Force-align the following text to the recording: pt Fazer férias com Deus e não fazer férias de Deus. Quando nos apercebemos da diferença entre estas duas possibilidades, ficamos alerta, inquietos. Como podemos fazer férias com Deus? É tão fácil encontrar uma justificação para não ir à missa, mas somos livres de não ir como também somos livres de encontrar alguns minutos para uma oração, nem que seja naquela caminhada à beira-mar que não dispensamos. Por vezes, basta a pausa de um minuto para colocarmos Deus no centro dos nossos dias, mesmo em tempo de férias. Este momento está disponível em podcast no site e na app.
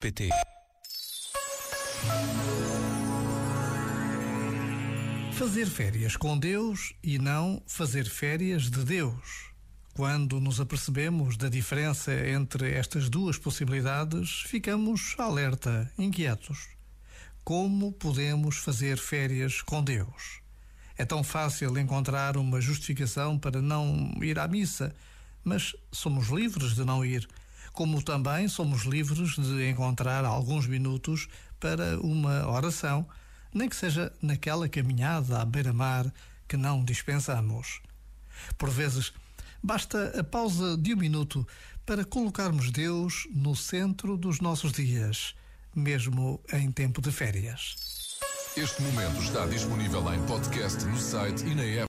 pt 0.00 0.28
Fazer 5.32 5.66
férias 5.66 6.16
com 6.16 6.38
Deus 6.38 6.94
e 7.02 7.18
não 7.18 7.60
fazer 7.66 8.08
férias 8.08 8.70
de 8.70 8.84
Deus. 8.84 9.50
Quando 9.94 10.40
nos 10.40 10.60
apercebemos 10.60 11.36
da 11.36 11.48
diferença 11.48 12.12
entre 12.28 12.72
estas 12.72 13.08
duas 13.08 13.38
possibilidades, 13.38 14.42
ficamos 14.42 15.16
alerta, 15.18 15.90
inquietos. 15.98 16.68
Como 17.42 17.90
podemos 17.92 18.58
fazer 18.58 18.98
férias 18.98 19.62
com 19.62 19.82
Deus? 19.82 20.40
É 20.96 21.04
tão 21.04 21.24
fácil 21.24 21.76
encontrar 21.76 22.36
uma 22.36 22.60
justificação 22.60 23.36
para 23.36 23.60
não 23.60 24.16
ir 24.22 24.38
à 24.38 24.46
missa, 24.46 24.94
mas 25.42 25.74
somos 25.90 26.28
livres 26.28 26.76
de 26.76 26.84
não 26.84 27.04
ir 27.04 27.28
como 27.72 28.02
também 28.02 28.48
somos 28.48 28.82
livres 28.82 29.36
de 29.36 29.68
encontrar 29.68 30.24
alguns 30.24 30.66
minutos 30.66 31.28
para 31.60 31.98
uma 32.00 32.48
oração, 32.48 33.06
nem 33.52 33.68
que 33.68 33.76
seja 33.76 34.12
naquela 34.22 34.68
caminhada 34.68 35.40
à 35.40 35.44
beira-mar 35.44 36.12
que 36.46 36.56
não 36.56 36.84
dispensamos. 36.84 37.80
Por 38.56 38.70
vezes, 38.70 39.12
basta 39.62 40.18
a 40.18 40.24
pausa 40.24 40.76
de 40.76 40.94
um 40.94 40.96
minuto 40.96 41.46
para 41.84 42.04
colocarmos 42.04 42.70
Deus 42.70 43.26
no 43.30 43.56
centro 43.56 44.16
dos 44.16 44.40
nossos 44.40 44.72
dias, 44.72 45.34
mesmo 45.74 46.40
em 46.52 46.70
tempo 46.70 47.00
de 47.00 47.10
férias. 47.10 47.76
Este 48.56 48.82
momento 48.82 49.22
está 49.22 49.46
disponível 49.46 50.12
em 50.12 50.20
podcast 50.26 50.84
no 50.84 50.98
site 50.98 51.46
e 51.46 51.54
na 51.54 51.62
app. 51.62 51.86